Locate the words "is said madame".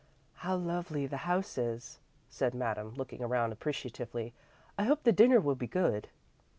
1.59-2.95